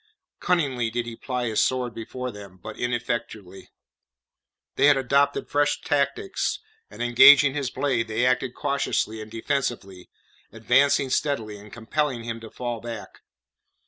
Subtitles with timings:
[0.39, 3.69] Cunningly did he ply his sword before them, but ineffectually.
[4.75, 6.57] They had adopted fresh tactics,
[6.89, 10.09] and engaging his blade they acted cautiously and defensively,
[10.51, 13.21] advancing steadily, and compelling him to fall back.